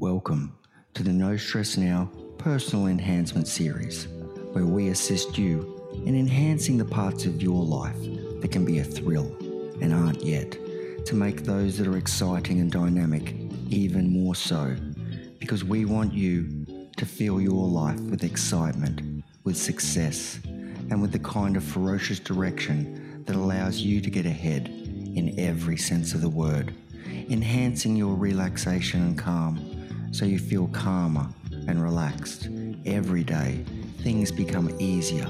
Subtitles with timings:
[0.00, 0.56] Welcome
[0.94, 4.08] to the No Stress Now Personal Enhancement Series,
[4.52, 8.00] where we assist you in enhancing the parts of your life
[8.40, 9.36] that can be a thrill
[9.82, 10.52] and aren't yet,
[11.04, 13.34] to make those that are exciting and dynamic
[13.68, 14.74] even more so,
[15.38, 21.18] because we want you to fill your life with excitement, with success, and with the
[21.18, 26.28] kind of ferocious direction that allows you to get ahead in every sense of the
[26.30, 26.72] word,
[27.28, 29.69] enhancing your relaxation and calm
[30.10, 31.28] so you feel calmer
[31.68, 32.48] and relaxed.
[32.86, 33.64] Every day,
[34.02, 35.28] things become easier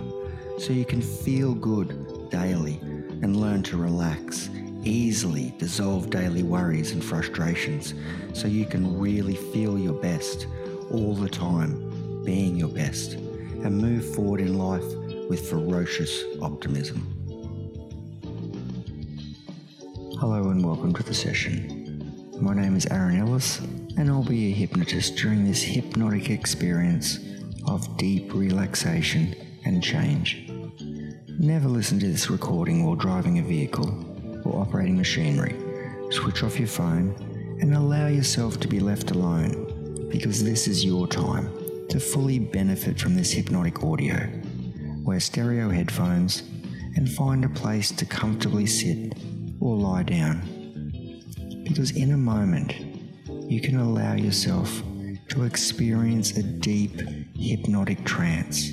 [0.59, 2.79] so you can feel good daily
[3.23, 4.49] and learn to relax,
[4.83, 7.95] easily dissolve daily worries and frustrations
[8.33, 10.47] so you can really feel your best
[10.91, 14.85] all the time, being your best, and move forward in life
[15.29, 17.17] with ferocious optimism.
[20.19, 21.81] Hello and welcome to the session.
[22.41, 23.61] My name is Aaron Ellis,
[24.01, 27.19] and I'll be your hypnotist during this hypnotic experience
[27.67, 30.51] of deep relaxation and change.
[31.39, 35.55] Never listen to this recording while driving a vehicle or operating machinery.
[36.11, 37.15] Switch off your phone
[37.61, 41.53] and allow yourself to be left alone because this is your time
[41.89, 44.29] to fully benefit from this hypnotic audio
[45.03, 46.43] wear stereo headphones,
[46.97, 49.15] and find a place to comfortably sit
[49.61, 50.41] or lie down.
[51.65, 52.90] Because in a moment,
[53.51, 54.81] you can allow yourself
[55.29, 57.01] to experience a deep
[57.37, 58.71] hypnotic trance.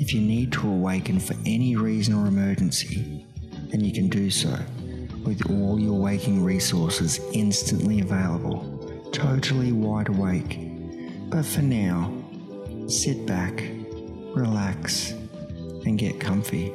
[0.00, 3.26] If you need to awaken for any reason or emergency,
[3.68, 4.58] then you can do so
[5.22, 10.58] with all your waking resources instantly available, totally wide awake.
[11.28, 12.10] But for now,
[12.88, 13.62] sit back,
[14.34, 16.72] relax, and get comfy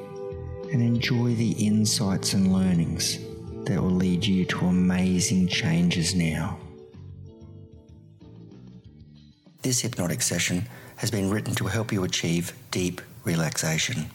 [0.71, 3.17] and enjoy the insights and learnings
[3.65, 6.59] that will lead you to amazing changes now.
[9.65, 14.11] This hypnotic session has been written to help you achieve deep relaxation.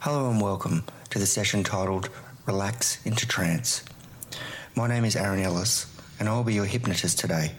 [0.00, 2.10] Hello and welcome to the session titled
[2.44, 3.86] Relax into Trance.
[4.76, 5.86] My name is Aaron Ellis
[6.20, 7.52] and I'll be your hypnotist today.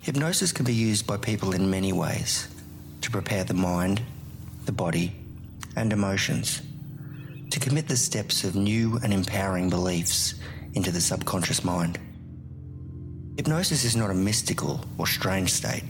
[0.00, 2.48] Hypnosis can be used by people in many ways
[3.02, 4.00] to prepare the mind
[4.64, 5.14] the body,
[5.76, 6.62] and emotions,
[7.50, 10.36] to commit the steps of new and empowering beliefs
[10.72, 11.98] into the subconscious mind.
[13.36, 15.84] Hypnosis is not a mystical or strange state.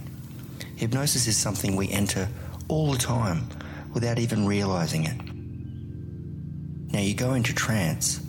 [0.75, 2.29] Hypnosis is something we enter
[2.67, 3.47] all the time
[3.95, 5.17] without even realizing it.
[6.93, 8.21] Now, you go into trance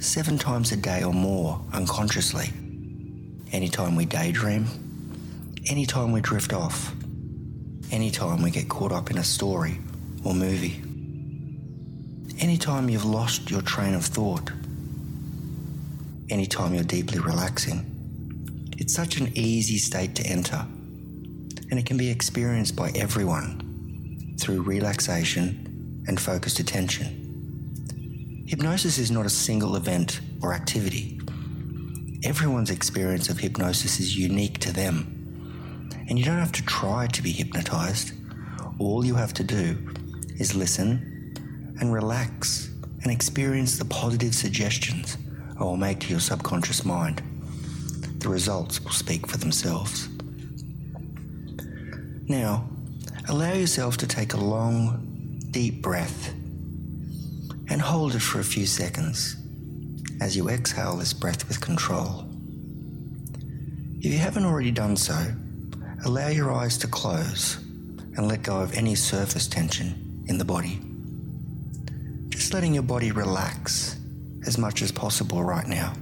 [0.00, 2.52] seven times a day or more unconsciously.
[3.52, 4.66] Anytime we daydream,
[5.70, 6.94] anytime we drift off,
[7.90, 9.78] anytime we get caught up in a story
[10.24, 10.82] or movie.
[12.38, 14.50] Anytime you've lost your train of thought.
[16.28, 17.95] Anytime you're deeply relaxing.
[18.78, 20.66] It's such an easy state to enter,
[21.70, 28.44] and it can be experienced by everyone through relaxation and focused attention.
[28.46, 31.20] Hypnosis is not a single event or activity.
[32.22, 35.16] Everyone's experience of hypnosis is unique to them
[36.08, 38.12] and you don't have to try to be hypnotized.
[38.78, 39.76] All you have to do
[40.38, 41.34] is listen
[41.80, 42.70] and relax
[43.02, 45.18] and experience the positive suggestions
[45.58, 47.22] I will make to your subconscious mind.
[48.26, 50.08] The results will speak for themselves.
[52.28, 52.68] Now,
[53.28, 56.34] allow yourself to take a long, deep breath
[57.70, 59.36] and hold it for a few seconds
[60.20, 62.28] as you exhale this breath with control.
[64.00, 65.14] If you haven't already done so,
[66.04, 67.56] Allow your eyes to close
[68.16, 70.80] and let go of any surface tension in the body.
[72.28, 73.96] Just letting your body relax
[74.46, 75.94] as much as possible right now.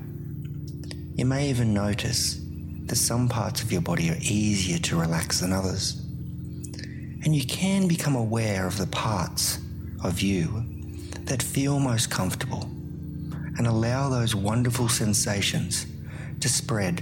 [1.16, 2.40] You may even notice
[2.86, 6.00] that some parts of your body are easier to relax than others.
[7.24, 9.58] And you can become aware of the parts
[10.02, 10.64] of you
[11.20, 12.64] that feel most comfortable
[13.56, 15.86] and allow those wonderful sensations
[16.40, 17.00] to spread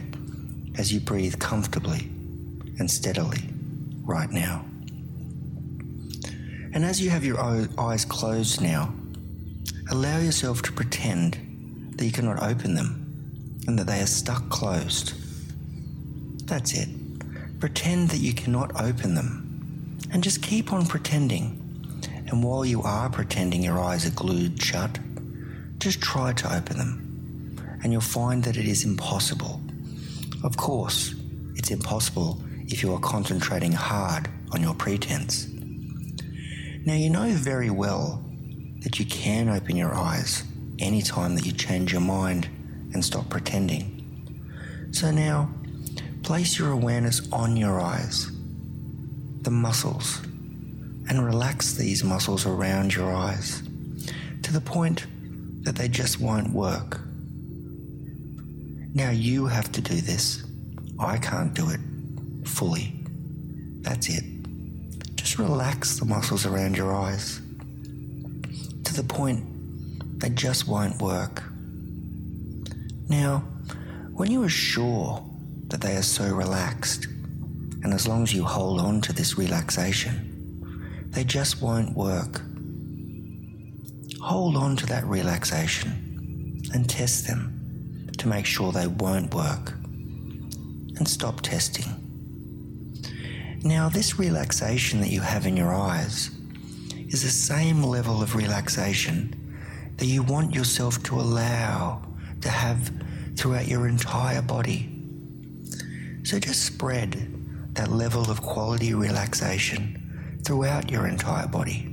[0.77, 2.00] as you breathe comfortably
[2.79, 3.49] and steadily
[4.05, 4.67] right now.
[6.75, 7.41] And as you have your
[7.79, 8.93] eyes closed now,
[9.91, 13.01] allow yourself to pretend that you cannot open them
[13.67, 15.14] and that they are stuck closed.
[16.47, 16.88] That's it.
[17.61, 21.59] Pretend that you cannot open them and just keep on pretending.
[22.26, 24.99] And while you are pretending your eyes are glued shut,
[25.79, 29.61] just try to open them and you'll find that it is impossible.
[30.44, 31.15] Of course,
[31.56, 35.49] it's impossible if you are concentrating hard on your pretense.
[36.85, 38.25] Now, you know very well
[38.82, 40.44] that you can open your eyes
[40.79, 42.49] anytime that you change your mind
[42.93, 43.99] and stop pretending.
[44.93, 45.50] So now,
[46.23, 48.31] place your awareness on your eyes,
[49.43, 50.21] the muscles,
[51.09, 53.62] and relax these muscles around your eyes
[54.43, 55.06] to the point
[55.65, 57.00] that they just won't work.
[58.94, 60.44] Now you have to do this.
[60.99, 61.81] I can't do it
[62.47, 62.93] fully.
[63.81, 64.25] That's it.
[65.17, 67.41] Just relax the muscles around your eyes
[68.85, 71.43] to the point they just won't work.
[73.08, 73.38] Now,
[74.12, 75.25] when you are sure
[75.69, 77.06] that they are so relaxed,
[77.82, 82.40] and as long as you hold on to this relaxation, they just won't work.
[84.20, 89.72] Hold on to that relaxation and test them to make sure they won't work.
[90.96, 91.87] And stop testing.
[93.64, 96.31] Now, this relaxation that you have in your eyes
[97.08, 99.34] is the same level of relaxation
[99.96, 102.02] that you want yourself to allow
[102.43, 102.93] to have
[103.37, 104.89] throughout your entire body.
[106.25, 107.29] So just spread
[107.75, 111.89] that level of quality relaxation throughout your entire body.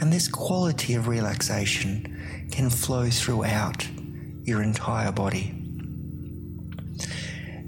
[0.00, 3.86] And this quality of relaxation can flow throughout
[4.44, 5.52] your entire body.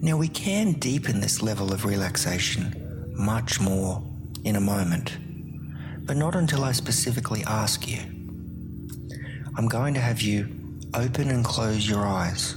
[0.01, 4.03] Now, we can deepen this level of relaxation much more
[4.45, 5.19] in a moment,
[6.07, 7.99] but not until I specifically ask you.
[9.57, 10.58] I'm going to have you
[10.99, 12.57] open and close your eyes.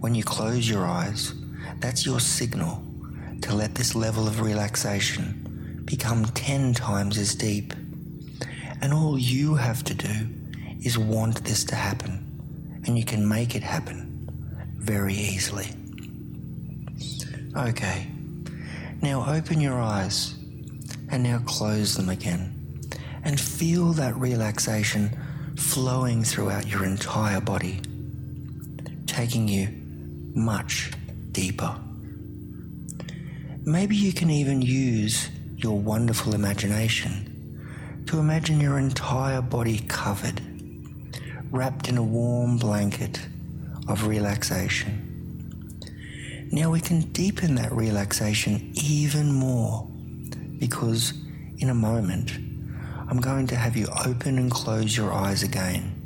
[0.00, 1.34] When you close your eyes,
[1.78, 2.82] that's your signal
[3.42, 7.74] to let this level of relaxation become 10 times as deep.
[8.80, 10.28] And all you have to do
[10.82, 14.26] is want this to happen, and you can make it happen
[14.76, 15.68] very easily.
[17.54, 18.06] Okay,
[19.02, 20.34] now open your eyes
[21.10, 22.80] and now close them again
[23.22, 25.10] and feel that relaxation
[25.56, 27.80] flowing throughout your entire body,
[29.06, 29.68] taking you
[30.34, 30.92] much
[31.32, 31.76] deeper.
[33.64, 40.40] Maybe you can even use your wonderful imagination to imagine your entire body covered,
[41.50, 43.20] wrapped in a warm blanket
[43.88, 45.10] of relaxation.
[46.52, 49.88] Now we can deepen that relaxation even more
[50.58, 51.14] because
[51.58, 52.38] in a moment
[53.06, 56.00] I'm going to have you open and close your eyes again.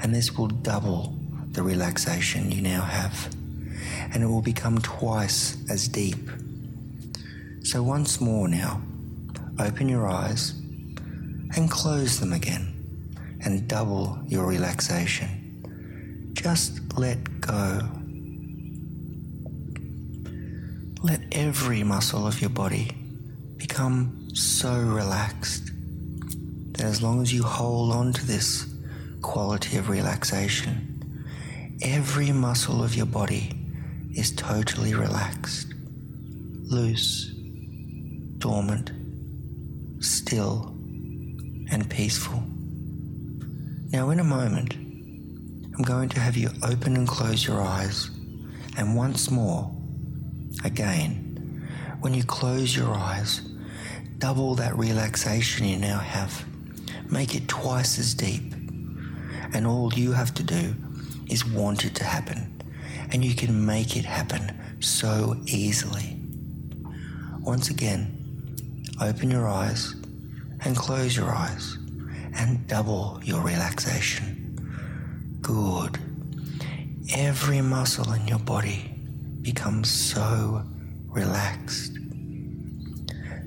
[0.00, 1.16] And this will double
[1.52, 3.34] the relaxation you now have,
[4.12, 6.30] and it will become twice as deep.
[7.62, 8.82] So, once more now,
[9.58, 10.52] open your eyes
[11.56, 12.74] and close them again,
[13.42, 16.30] and double your relaxation.
[16.34, 17.80] Just let go.
[21.02, 22.90] Let every muscle of your body
[23.56, 25.72] become so relaxed
[26.78, 28.66] that as long as you hold on to this
[29.20, 31.26] quality of relaxation,
[31.82, 33.50] every muscle of your body
[34.14, 35.74] is totally relaxed,
[36.62, 37.32] loose,
[38.38, 38.92] dormant,
[40.00, 40.68] still,
[41.70, 42.42] and peaceful.
[43.90, 48.08] Now, in a moment, I'm going to have you open and close your eyes,
[48.76, 49.74] and once more,
[50.64, 51.68] again,
[52.00, 53.40] when you close your eyes,
[54.18, 56.44] double that relaxation you now have.
[57.10, 58.52] Make it twice as deep.
[59.54, 60.74] And all you have to do
[61.30, 62.62] is want it to happen,
[63.12, 66.20] and you can make it happen so easily.
[67.40, 69.94] Once again, open your eyes
[70.64, 71.78] and close your eyes
[72.34, 75.38] and double your relaxation.
[75.40, 75.98] Good.
[77.14, 78.94] Every muscle in your body
[79.40, 80.62] becomes so
[81.06, 81.94] relaxed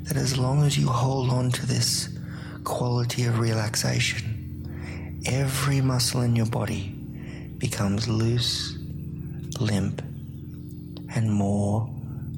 [0.03, 2.09] that as long as you hold on to this
[2.63, 6.89] quality of relaxation, every muscle in your body
[7.57, 8.77] becomes loose,
[9.59, 10.01] limp,
[11.13, 11.89] and more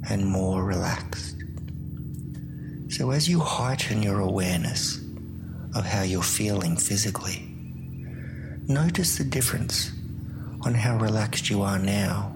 [0.10, 1.36] and more relaxed.
[2.90, 5.00] So, as you heighten your awareness
[5.76, 7.48] of how you're feeling physically,
[8.68, 9.92] notice the difference
[10.62, 12.34] on how relaxed you are now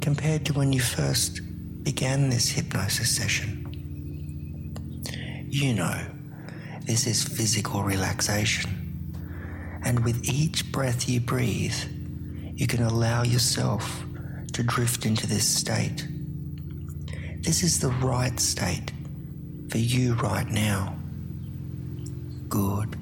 [0.00, 1.40] compared to when you first
[1.84, 3.58] began this hypnosis session.
[5.50, 6.06] You know,
[6.92, 8.70] this is physical relaxation.
[9.82, 11.74] And with each breath you breathe,
[12.54, 14.04] you can allow yourself
[14.52, 16.06] to drift into this state.
[17.40, 18.92] This is the right state
[19.70, 20.94] for you right now.
[22.50, 22.94] Good.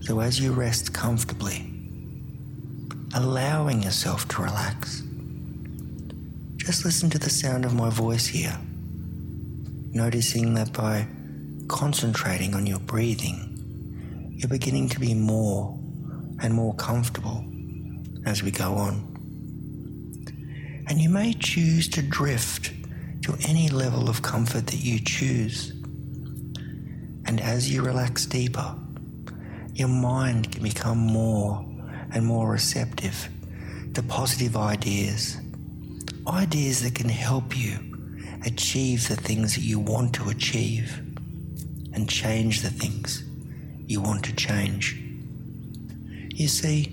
[0.00, 1.70] So as you rest comfortably,
[3.14, 5.04] allowing yourself to relax,
[6.56, 8.58] just listen to the sound of my voice here,
[9.92, 11.06] noticing that by
[11.66, 15.78] concentrating on your breathing, you're beginning to be more
[16.42, 17.44] and more comfortable
[18.26, 19.12] as we go on.
[20.88, 22.72] And you may choose to drift
[23.22, 25.70] to any level of comfort that you choose.
[27.26, 28.74] And as you relax deeper,
[29.74, 31.64] your mind can become more
[32.12, 33.28] and more receptive
[33.94, 35.38] to positive ideas,
[36.28, 37.78] ideas that can help you
[38.44, 41.05] achieve the things that you want to achieve
[41.96, 43.24] and change the things
[43.86, 45.02] you want to change.
[46.34, 46.84] You see,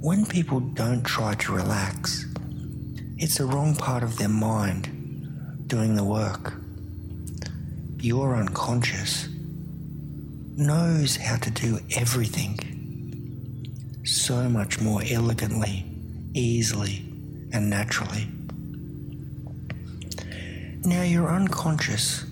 [0.00, 2.26] when people don't try to relax,
[3.18, 6.54] it's the wrong part of their mind doing the work.
[8.00, 9.28] Your unconscious
[10.56, 12.58] knows how to do everything
[14.04, 15.84] so much more elegantly,
[16.34, 17.04] easily,
[17.52, 18.26] and naturally.
[20.84, 22.24] Now, your unconscious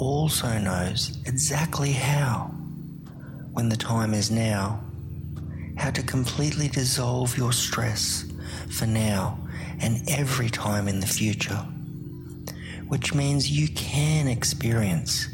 [0.00, 2.50] also knows exactly how,
[3.52, 4.80] when the time is now,
[5.76, 8.24] how to completely dissolve your stress
[8.70, 9.38] for now
[9.80, 11.66] and every time in the future,
[12.88, 15.28] which means you can experience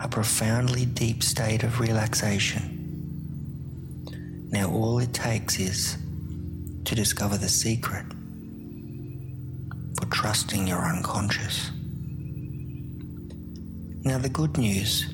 [0.00, 2.78] a profoundly deep state of relaxation.
[4.50, 5.96] Now, all it takes is
[6.84, 8.04] to discover the secret
[9.98, 11.70] for trusting your unconscious.
[14.04, 15.06] Now, the good news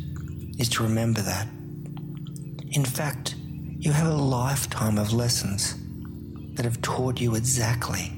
[0.59, 1.47] is to remember that,
[2.71, 3.35] in fact,
[3.79, 5.75] you have a lifetime of lessons
[6.55, 8.11] that have taught you exactly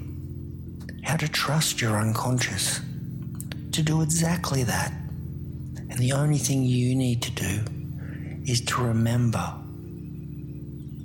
[1.02, 2.80] how to trust your unconscious,
[3.72, 4.92] to do exactly that.
[4.92, 7.64] And the only thing you need to do
[8.46, 9.52] is to remember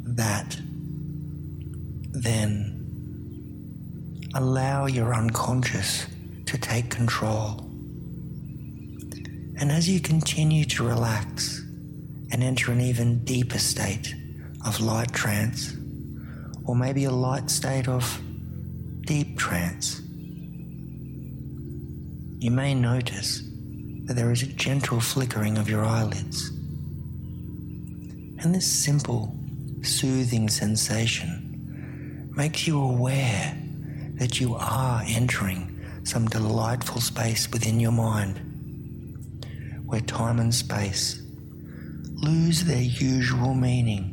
[0.03, 0.59] that,
[2.11, 2.71] then
[4.35, 6.05] allow your unconscious
[6.45, 7.64] to take control
[9.57, 11.59] and as you continue to relax
[12.31, 14.13] and enter an even deeper state
[14.65, 15.73] of light trance,
[16.65, 18.21] or maybe a light state of
[19.01, 20.01] deep trance,
[22.39, 23.43] you may notice
[24.05, 26.49] that there is a gentle flickering of your eyelids.
[28.39, 29.33] And this simple,
[29.83, 33.57] soothing sensation makes you aware
[34.15, 35.71] that you are entering
[36.03, 38.54] some delightful space within your mind
[39.85, 41.21] where time and space
[42.15, 44.03] lose their usual meaning,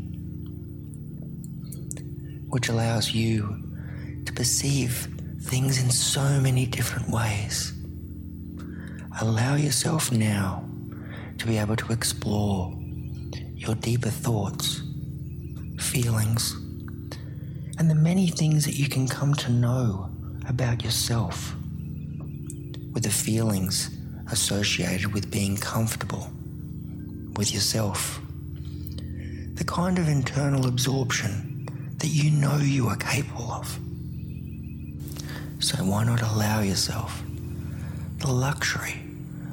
[2.48, 3.62] which allows you
[4.26, 5.08] to perceive
[5.42, 7.72] things in so many different ways.
[9.20, 10.64] Allow yourself now
[11.38, 12.72] to be able to explore
[13.54, 14.82] your deeper thoughts,
[15.78, 16.52] feelings,
[17.78, 20.10] and the many things that you can come to know
[20.48, 21.54] about yourself
[22.92, 23.90] with the feelings
[24.32, 26.30] associated with being comfortable
[27.34, 28.20] with yourself.
[29.54, 33.78] The kind of internal absorption that you know you are capable of.
[35.60, 37.22] So, why not allow yourself
[38.16, 39.00] the luxury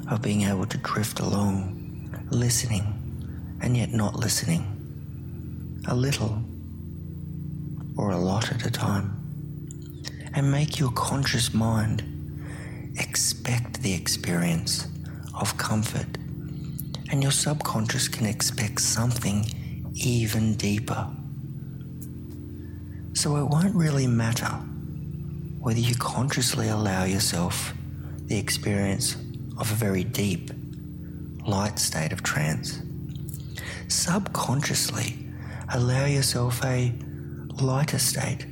[0.08, 2.96] of being able to drift along, listening
[3.62, 4.64] and yet not listening,
[5.86, 6.42] a little
[7.96, 9.14] or a lot at a time,
[10.34, 12.09] and make your conscious mind
[12.98, 14.86] expect the experience
[15.38, 16.16] of comfort,
[17.10, 19.44] and your subconscious can expect something
[19.94, 21.08] even deeper.
[23.14, 24.52] So it won't really matter
[25.60, 27.74] whether you consciously allow yourself
[28.26, 29.16] the experience
[29.58, 30.50] of a very deep,
[31.46, 32.80] light state of trance.
[33.88, 35.18] Subconsciously,
[35.72, 36.92] allow yourself a
[37.60, 38.46] lighter state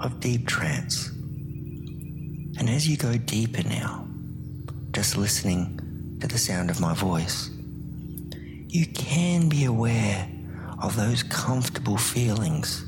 [0.00, 1.10] of deep trance.
[2.58, 4.04] And as you go deeper now,
[4.90, 7.50] just listening to the sound of my voice,
[8.66, 10.28] you can be aware
[10.82, 12.84] of those comfortable feelings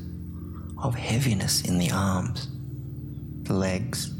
[0.77, 2.49] of heaviness in the arms,
[3.43, 4.11] the legs,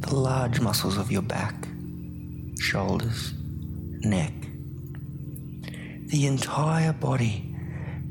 [0.00, 1.54] the large muscles of your back,
[2.58, 3.32] shoulders,
[4.00, 4.32] neck,
[6.08, 7.54] the entire body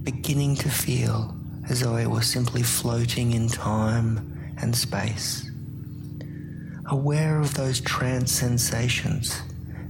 [0.03, 1.35] beginning to feel
[1.67, 5.44] as though it was simply floating in time and space
[6.87, 9.41] aware of those trance sensations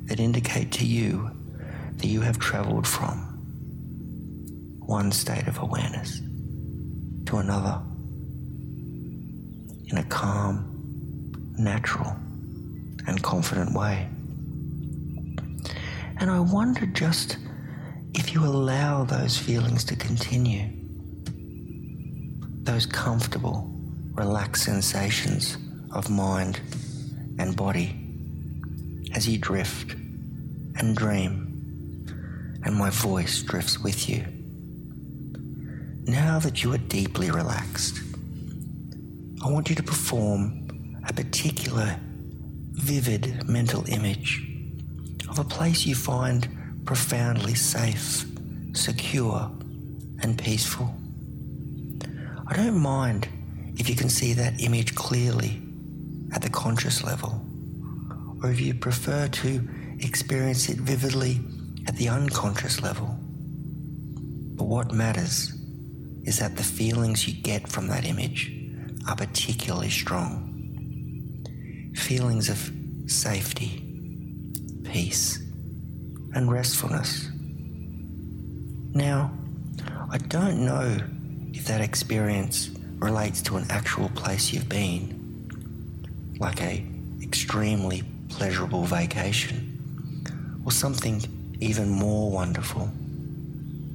[0.05, 1.29] that indicate to you
[1.97, 3.17] that you have traveled from
[4.85, 6.21] one state of awareness
[7.25, 7.81] to another
[9.87, 12.15] in a calm, natural,
[13.07, 14.07] and confident way.
[16.17, 17.37] And I wonder just
[18.13, 20.69] if you allow those feelings to continue,
[22.63, 23.69] those comfortable,
[24.13, 25.57] relaxed sensations
[25.91, 26.61] of mind
[27.37, 27.95] and body
[29.13, 29.93] as you drift
[30.77, 34.25] and dream, and my voice drifts with you.
[36.07, 37.99] Now that you are deeply relaxed,
[39.43, 41.97] I want you to perform a particular
[42.71, 44.45] vivid mental image
[45.29, 46.47] of a place you find
[46.85, 48.25] profoundly safe,
[48.73, 49.49] secure,
[50.21, 50.93] and peaceful.
[52.47, 53.27] I don't mind
[53.77, 55.61] if you can see that image clearly
[56.33, 57.41] at the conscious level,
[58.41, 59.67] or if you prefer to
[59.99, 61.39] experience it vividly
[61.87, 63.17] at the unconscious level.
[64.55, 65.53] But what matters
[66.23, 68.51] is that the feelings you get from that image
[69.07, 70.51] are particularly strong.
[71.95, 72.71] Feelings of
[73.09, 73.83] safety,
[74.83, 75.37] peace,
[76.33, 77.29] and restfulness.
[78.93, 79.31] Now,
[80.11, 80.97] I don't know
[81.53, 85.14] if that experience relates to an actual place you've been,
[86.39, 86.85] like a
[87.21, 91.21] extremely pleasurable vacation, or something
[91.59, 92.89] even more wonderful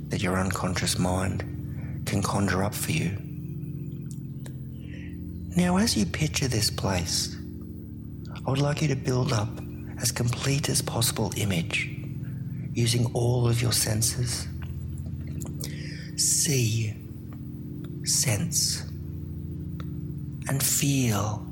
[0.09, 1.45] that your unconscious mind
[2.07, 3.17] can conjure up for you.
[5.57, 7.37] Now, as you picture this place,
[8.47, 9.49] I would like you to build up
[9.99, 11.89] as complete as possible image
[12.73, 14.47] using all of your senses.
[16.17, 16.95] See,
[18.05, 18.83] sense,
[20.49, 21.47] and feel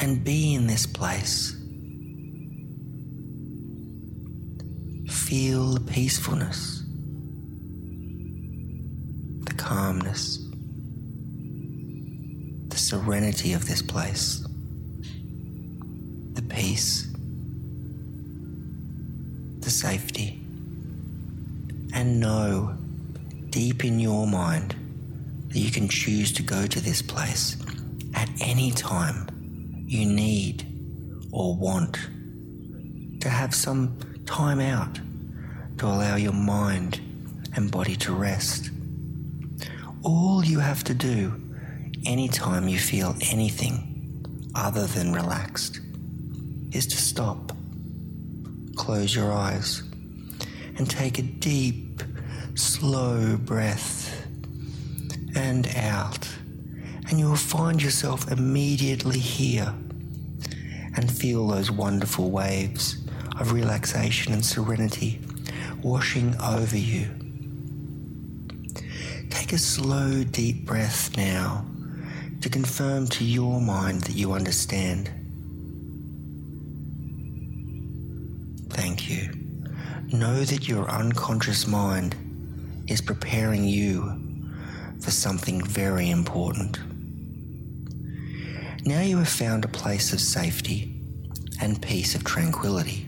[0.00, 1.54] and be in this place.
[5.08, 6.82] Feel the peacefulness,
[9.44, 10.38] the calmness,
[12.68, 14.46] the serenity of this place,
[16.34, 17.08] the peace,
[19.60, 20.40] the safety,
[21.92, 22.74] and know
[23.50, 24.74] deep in your mind
[25.48, 27.56] that you can choose to go to this place
[28.14, 29.26] at any time
[29.88, 30.66] you need
[31.32, 31.98] or want
[33.20, 35.00] to have some time out
[35.78, 37.00] to allow your mind
[37.56, 38.70] and body to rest.
[40.04, 41.32] All you have to do
[42.04, 45.80] anytime you feel anything other than relaxed
[46.72, 47.52] is to stop,
[48.76, 49.82] close your eyes,
[50.76, 52.02] and take a deep,
[52.54, 54.26] slow breath
[55.34, 56.28] and out,
[57.08, 59.74] and you will find yourself immediately here
[60.94, 62.98] and feel those wonderful waves
[63.40, 65.20] of relaxation and serenity
[65.82, 67.08] washing over you.
[69.30, 71.64] Take a slow, deep breath now
[72.40, 75.10] to confirm to your mind that you understand.
[78.70, 79.32] Thank you.
[80.12, 82.16] Know that your unconscious mind
[82.86, 84.20] is preparing you
[85.00, 86.78] for something very important.
[88.84, 90.94] Now you have found a place of safety
[91.60, 93.06] and peace of tranquility,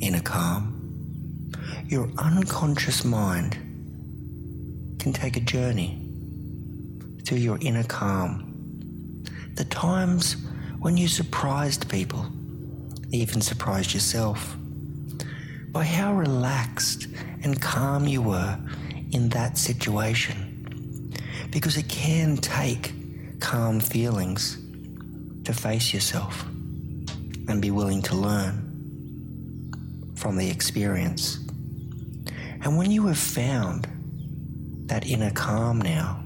[0.00, 0.76] In a calm
[1.88, 3.54] your unconscious mind
[4.98, 6.02] can take a journey
[7.24, 9.22] through your inner calm.
[9.54, 10.36] The times
[10.80, 12.26] when you surprised people,
[13.12, 14.56] even surprised yourself,
[15.70, 17.06] by how relaxed
[17.42, 18.58] and calm you were
[19.12, 21.12] in that situation.
[21.52, 22.92] Because it can take
[23.46, 24.58] calm feelings
[25.44, 26.44] to face yourself
[27.46, 28.54] and be willing to learn
[30.16, 31.38] from the experience.
[32.62, 33.86] And when you have found
[34.88, 36.24] that inner calm now,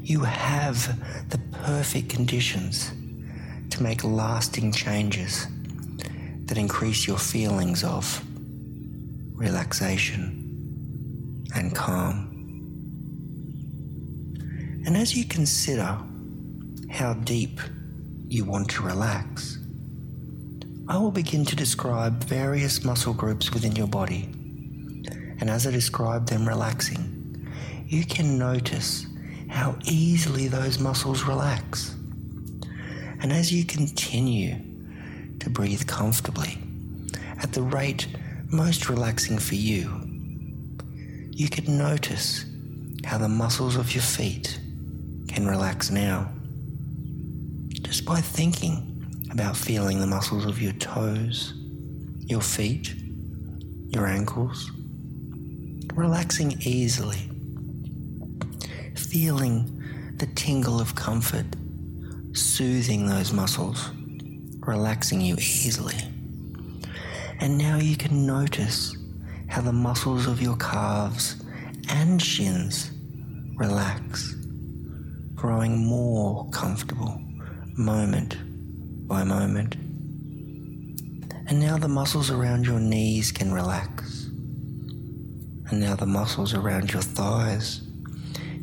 [0.00, 0.96] you have
[1.28, 2.92] the perfect conditions
[3.70, 5.48] to make lasting changes
[6.44, 8.22] that increase your feelings of
[9.34, 12.26] relaxation and calm.
[14.86, 15.98] And as you consider
[16.90, 17.60] how deep
[18.28, 19.58] you want to relax,
[20.88, 24.30] I will begin to describe various muscle groups within your body
[25.40, 27.48] and as I describe them relaxing,
[27.86, 29.06] you can notice
[29.48, 31.94] how easily those muscles relax.
[33.20, 34.56] And as you continue
[35.38, 36.58] to breathe comfortably
[37.40, 38.08] at the rate
[38.50, 40.02] most relaxing for you,
[41.30, 42.44] you can notice
[43.04, 44.60] how the muscles of your feet
[45.28, 46.30] can relax now.
[47.88, 51.54] Just by thinking about feeling the muscles of your toes,
[52.26, 52.94] your feet,
[53.88, 54.70] your ankles,
[55.94, 57.30] relaxing easily,
[58.94, 59.82] feeling
[60.18, 61.46] the tingle of comfort,
[62.34, 63.90] soothing those muscles,
[64.58, 65.96] relaxing you easily.
[67.40, 68.94] And now you can notice
[69.46, 71.42] how the muscles of your calves
[71.88, 72.90] and shins
[73.56, 74.34] relax,
[75.34, 77.22] growing more comfortable
[77.78, 78.36] moment
[79.08, 79.76] by moment.
[81.46, 84.28] And now the muscles around your knees can relax
[85.70, 87.82] and now the muscles around your thighs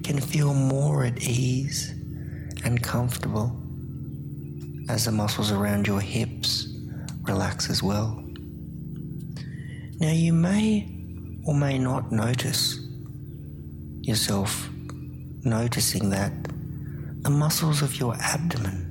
[0.03, 1.91] can feel more at ease
[2.63, 3.55] and comfortable
[4.89, 6.67] as the muscles around your hips
[7.21, 8.23] relax as well.
[9.99, 10.89] Now, you may
[11.45, 12.79] or may not notice
[14.01, 14.69] yourself
[15.43, 16.31] noticing that
[17.21, 18.84] the muscles of your abdomen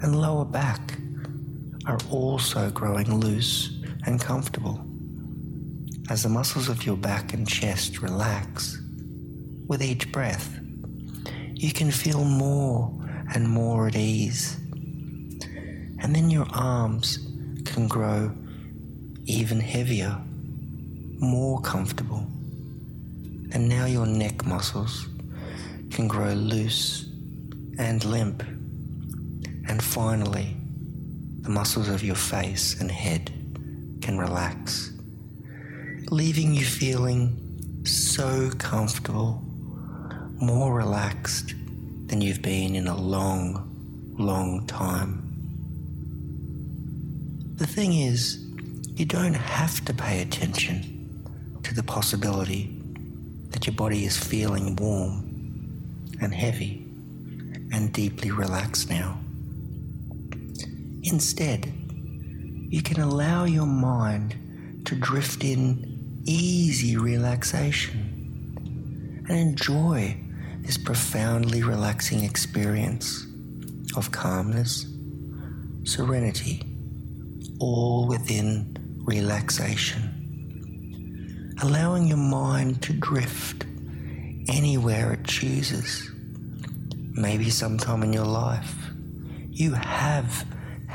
[0.00, 0.98] and lower back
[1.86, 4.80] are also growing loose and comfortable.
[6.10, 8.80] As the muscles of your back and chest relax
[9.66, 10.58] with each breath,
[11.54, 12.92] you can feel more
[13.34, 14.56] and more at ease.
[16.00, 17.18] And then your arms
[17.64, 18.32] can grow
[19.26, 20.16] even heavier,
[21.18, 22.26] more comfortable.
[23.52, 25.08] And now your neck muscles
[25.90, 27.08] can grow loose
[27.78, 28.42] and limp.
[29.68, 30.56] And finally,
[31.42, 33.30] the muscles of your face and head
[34.00, 34.92] can relax,
[36.10, 39.42] leaving you feeling so comfortable
[40.40, 41.54] more relaxed
[42.06, 45.24] than you've been in a long, long time.
[47.56, 48.44] The thing is,
[48.94, 52.74] you don't have to pay attention to the possibility
[53.50, 55.24] that your body is feeling warm
[56.20, 56.84] and heavy
[57.72, 59.18] and deeply relaxed now.
[61.10, 61.72] Instead,
[62.68, 64.36] you can allow your mind
[64.84, 70.14] to drift in easy relaxation and enjoy
[70.60, 73.26] this profoundly relaxing experience
[73.96, 74.86] of calmness,
[75.84, 76.62] serenity,
[77.58, 83.64] all within relaxation, allowing your mind to drift
[84.50, 86.10] anywhere it chooses.
[87.14, 88.74] Maybe sometime in your life,
[89.50, 90.44] you have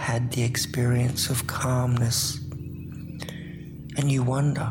[0.04, 2.38] had the experience of calmness,
[3.96, 4.70] and you wonder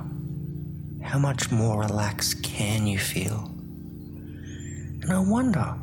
[1.01, 3.51] how much more relaxed can you feel?
[5.01, 5.75] And I wonder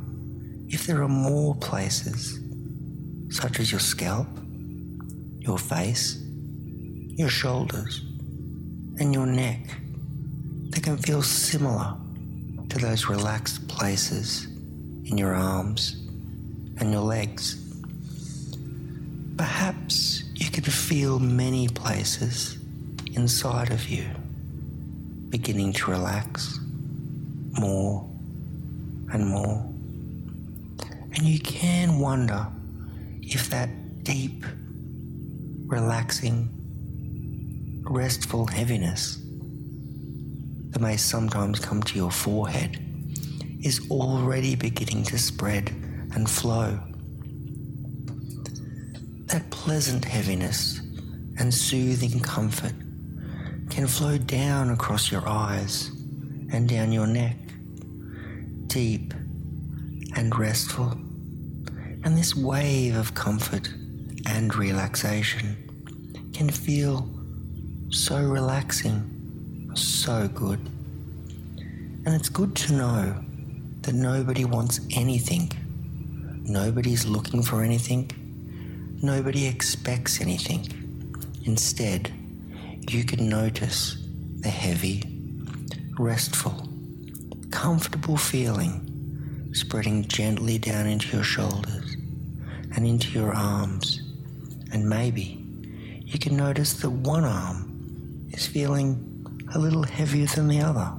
[0.68, 2.40] if there are more places,
[3.32, 4.28] such as your scalp,
[5.40, 6.22] your face,
[7.18, 8.02] your shoulders,
[9.00, 9.66] and your neck,
[10.70, 11.98] that can feel similar
[12.70, 14.46] to those relaxed places
[15.06, 16.08] in your arms
[16.78, 17.69] and your legs.
[19.40, 22.58] Perhaps you can feel many places
[23.16, 24.04] inside of you
[25.30, 26.60] beginning to relax
[27.58, 28.06] more
[29.14, 29.66] and more.
[31.14, 32.48] And you can wonder
[33.22, 33.70] if that
[34.04, 34.44] deep,
[35.68, 36.50] relaxing,
[37.90, 39.20] restful heaviness
[40.72, 42.78] that may sometimes come to your forehead
[43.64, 45.70] is already beginning to spread
[46.14, 46.78] and flow.
[49.30, 50.80] That pleasant heaviness
[51.38, 52.74] and soothing comfort
[53.70, 55.90] can flow down across your eyes
[56.52, 57.36] and down your neck
[58.66, 59.14] deep
[60.16, 60.92] and restful.
[62.04, 63.72] And this wave of comfort
[64.26, 67.08] and relaxation can feel
[67.90, 70.60] so relaxing, so good.
[72.06, 73.16] And it's good to know
[73.82, 75.52] that nobody wants anything.
[76.44, 78.10] Nobody's looking for anything.
[79.02, 81.16] Nobody expects anything.
[81.46, 82.12] Instead,
[82.90, 83.98] you can notice
[84.42, 85.04] the heavy,
[85.98, 86.68] restful,
[87.50, 88.86] comfortable feeling
[89.54, 91.96] spreading gently down into your shoulders
[92.76, 94.02] and into your arms.
[94.72, 95.44] And maybe
[96.02, 100.92] you can notice that one arm is feeling a little heavier than the other.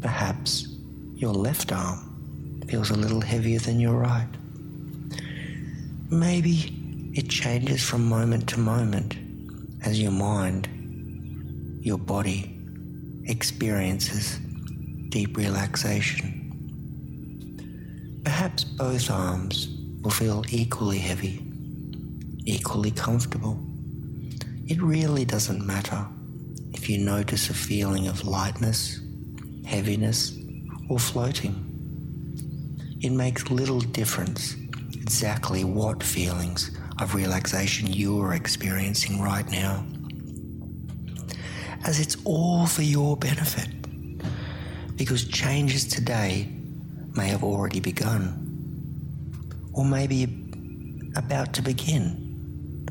[0.00, 0.68] Perhaps
[1.14, 4.28] your left arm feels a little heavier than your right.
[6.12, 9.16] Maybe it changes from moment to moment
[9.82, 10.68] as your mind,
[11.80, 12.54] your body
[13.24, 14.38] experiences
[15.08, 16.50] deep relaxation.
[18.24, 19.68] Perhaps both arms
[20.02, 21.42] will feel equally heavy,
[22.44, 23.58] equally comfortable.
[24.66, 26.06] It really doesn't matter
[26.74, 29.00] if you notice a feeling of lightness,
[29.64, 30.38] heaviness,
[30.90, 31.54] or floating.
[33.00, 34.56] It makes little difference
[35.02, 39.84] exactly what feelings of relaxation you are experiencing right now,
[41.84, 43.68] as it's all for your benefit
[44.96, 46.48] because changes today
[47.16, 48.22] may have already begun,
[49.72, 50.22] or maybe
[51.16, 52.88] about to begin,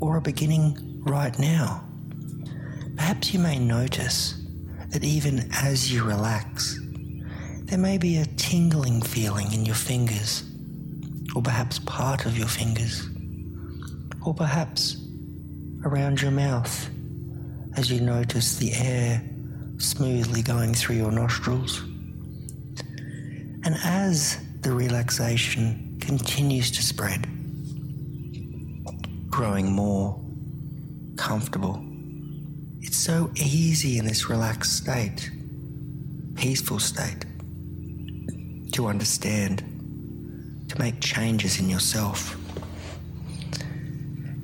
[0.00, 1.82] or are beginning right now.
[2.96, 4.40] Perhaps you may notice
[4.90, 6.78] that even as you relax,
[7.64, 10.49] there may be a tingling feeling in your fingers,
[11.34, 13.08] or perhaps part of your fingers,
[14.24, 14.96] or perhaps
[15.84, 16.90] around your mouth
[17.76, 19.22] as you notice the air
[19.78, 21.82] smoothly going through your nostrils.
[23.62, 27.26] And as the relaxation continues to spread,
[29.30, 30.20] growing more
[31.16, 31.82] comfortable.
[32.80, 35.30] It's so easy in this relaxed state,
[36.34, 37.24] peaceful state,
[38.72, 39.62] to understand,
[40.70, 42.36] to make changes in yourself,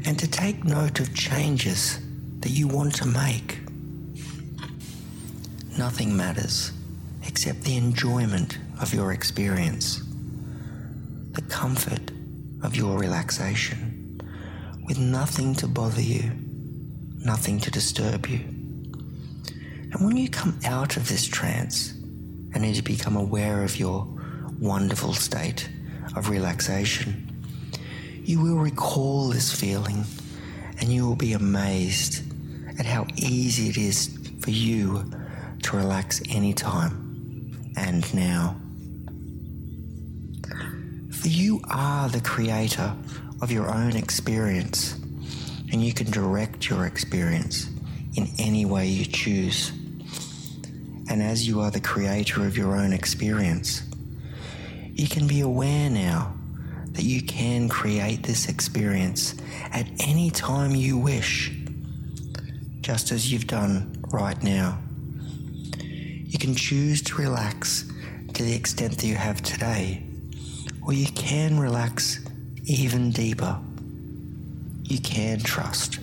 [0.05, 2.01] and to take note of changes
[2.41, 3.61] that you want to make.
[5.79, 6.73] Nothing matters
[7.27, 10.03] except the enjoyment of your experience,
[11.33, 12.11] the comfort
[12.65, 14.21] of your relaxation,
[14.85, 16.33] with nothing to bother you,
[17.19, 18.41] nothing to disturb you.
[19.93, 21.93] And when you come out of this trance
[22.53, 24.09] and you become aware of your
[24.59, 25.69] wonderful state
[26.17, 27.23] of relaxation,
[28.25, 30.05] you will recall this feeling
[30.81, 32.23] and you will be amazed
[32.79, 35.11] at how easy it is for you
[35.63, 38.57] to relax anytime and now.
[41.13, 42.95] For you are the creator
[43.43, 44.95] of your own experience,
[45.73, 47.69] and you can direct your experience
[48.17, 49.71] in any way you choose.
[51.09, 53.83] And as you are the creator of your own experience,
[54.97, 56.33] you can be aware now
[56.93, 59.35] that you can create this experience
[59.73, 61.53] at any time you wish,
[62.81, 64.79] just as you've done right now.
[65.79, 67.85] You can choose to relax
[68.33, 70.03] to the extent that you have today,
[70.87, 72.25] or you can relax
[72.65, 73.59] even deeper.
[74.83, 75.99] You can trust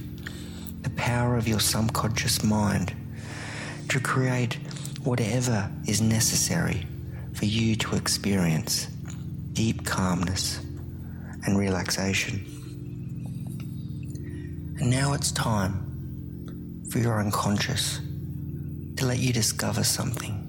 [0.84, 2.94] the power of your subconscious mind
[3.90, 4.60] to create
[5.04, 6.86] whatever is necessary
[7.36, 8.88] for you to experience
[9.54, 10.60] deep calmness
[11.46, 12.46] and relaxation.
[14.80, 18.00] And now it's time for your unconscious
[18.98, 20.40] to let you discover something.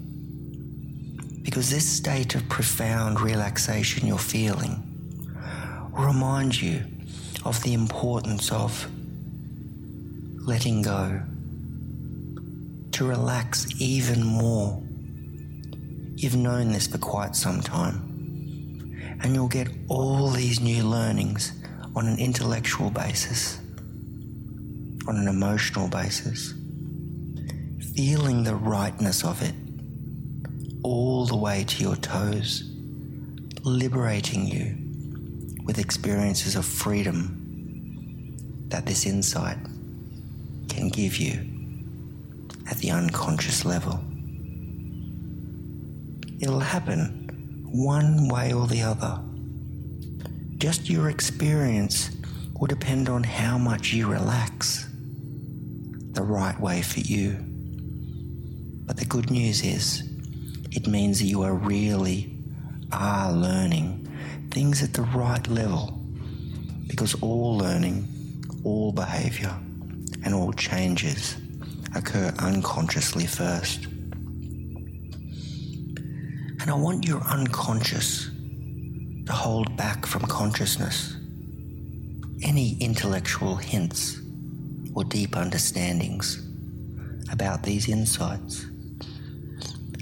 [1.43, 4.81] Because this state of profound relaxation you're feeling
[5.91, 6.83] will remind you
[7.45, 8.87] of the importance of
[10.45, 11.21] letting go,
[12.91, 14.81] to relax even more.
[16.25, 21.51] You've known this for quite some time, and you'll get all these new learnings
[21.95, 23.59] on an intellectual basis,
[25.07, 26.55] on an emotional basis
[27.95, 29.53] feeling the rightness of it
[30.81, 32.71] all the way to your toes,
[33.61, 34.75] liberating you
[35.63, 39.59] with experiences of freedom that this insight
[40.69, 41.33] can give you
[42.67, 44.03] at the unconscious level.
[46.39, 47.29] It'll happen
[47.71, 49.19] one way or the other.
[50.57, 52.09] Just your experience
[52.59, 54.87] will depend on how much you relax
[56.11, 57.37] the right way for you.
[58.85, 60.03] But the good news is,
[60.71, 62.35] it means that you are really
[62.91, 64.07] are learning
[64.51, 65.99] things at the right level.
[66.87, 68.07] Because all learning,
[68.63, 69.53] all behavior,
[70.23, 71.35] and all changes
[71.95, 73.87] occur unconsciously first.
[76.65, 78.31] And I want your unconscious
[79.27, 81.15] to hold back from consciousness.
[82.41, 84.19] Any intellectual hints
[84.95, 86.41] or deep understandings
[87.31, 88.65] about these insights.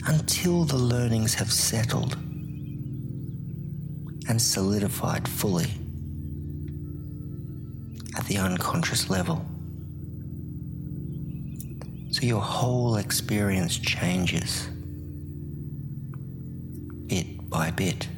[0.08, 2.14] Until the learnings have settled
[4.30, 5.70] and solidified fully
[8.18, 9.46] at the unconscious level.
[12.12, 14.70] So your whole experience changes
[17.54, 18.10] by bit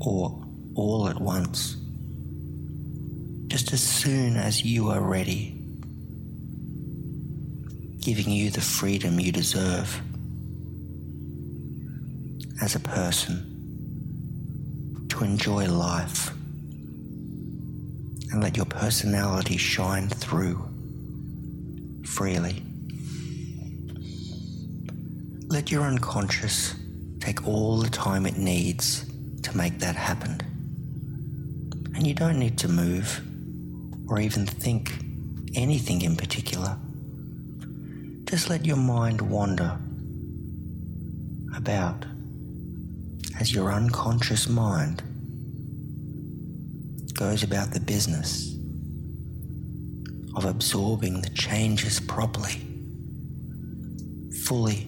[0.00, 0.42] or
[0.74, 1.76] all at once,
[3.48, 5.58] just as soon as you are ready
[8.00, 10.00] giving you the freedom you deserve
[12.62, 13.46] as a person
[15.10, 16.30] to enjoy life
[18.30, 20.66] and let your personality shine through
[22.06, 22.62] freely.
[25.48, 26.79] Let your unconscious
[27.20, 29.04] take all the time it needs
[29.42, 30.40] to make that happen.
[31.94, 33.20] And you don't need to move
[34.08, 34.92] or even think
[35.54, 36.76] anything in particular.
[38.24, 39.78] Just let your mind wander
[41.54, 42.04] about
[43.38, 45.02] as your unconscious mind
[47.14, 48.56] goes about the business
[50.36, 52.60] of absorbing the changes properly,
[54.44, 54.86] fully,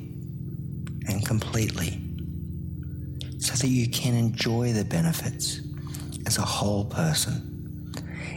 [1.09, 2.01] and completely,
[3.43, 5.61] so that you can enjoy the benefits
[6.27, 7.93] as a whole person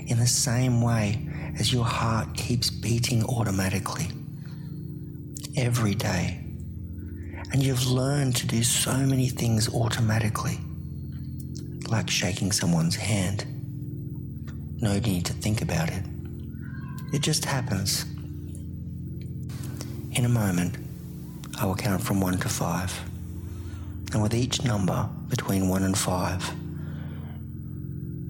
[0.07, 4.07] in the same way as your heart keeps beating automatically
[5.57, 6.41] every day
[7.51, 10.59] And you've learned to do so many things automatically,
[11.89, 13.45] like shaking someone's hand.
[14.81, 16.03] No need to think about it.
[17.13, 18.03] It just happens.
[20.11, 20.75] In a moment,
[21.59, 22.91] I will count from one to five.
[24.15, 26.41] And with each number between one and five,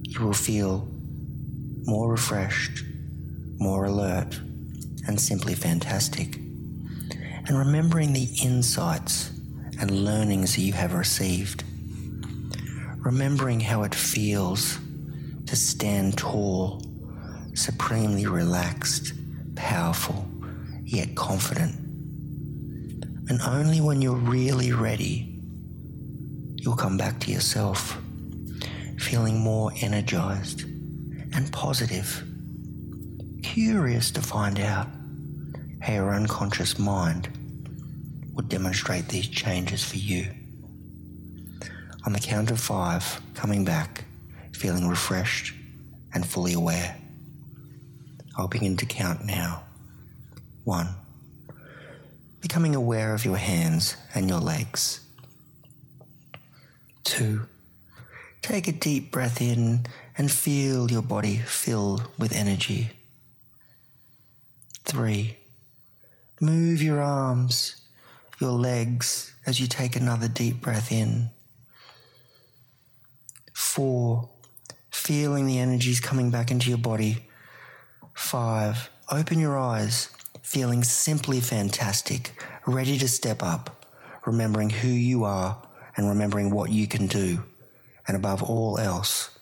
[0.01, 0.87] you will feel
[1.83, 2.83] more refreshed,
[3.59, 4.39] more alert,
[5.07, 6.37] and simply fantastic.
[6.37, 9.29] And remembering the insights
[9.79, 11.63] and learnings that you have received.
[12.97, 14.79] Remembering how it feels
[15.45, 16.81] to stand tall,
[17.53, 19.13] supremely relaxed,
[19.53, 20.27] powerful,
[20.83, 21.75] yet confident.
[23.29, 25.34] And only when you're really ready,
[26.65, 27.95] you'll come back to yourself,
[28.97, 32.23] feeling more energized and positive,
[33.43, 34.87] curious to find out
[35.79, 37.29] how your unconscious mind
[38.33, 40.27] would demonstrate these changes for you.
[42.07, 44.05] On the count of five, coming back,
[44.51, 45.53] feeling refreshed
[46.15, 46.97] and fully aware.
[48.37, 49.63] I'll begin to count now.
[50.63, 50.89] One.
[52.41, 55.04] Becoming aware of your hands and your legs.
[57.05, 57.41] Two.
[58.41, 59.85] Take a deep breath in
[60.17, 62.89] and feel your body fill with energy.
[64.83, 65.37] Three.
[66.41, 67.77] Move your arms,
[68.41, 71.29] your legs as you take another deep breath in.
[73.53, 74.29] Four.
[74.89, 77.27] Feeling the energies coming back into your body.
[78.15, 78.89] Five.
[79.11, 80.09] Open your eyes,
[80.41, 83.85] feeling simply fantastic, ready to step up,
[84.25, 85.64] remembering who you are
[85.95, 87.43] and remembering what you can do.
[88.07, 89.37] And above all else,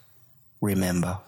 [0.61, 1.19] remember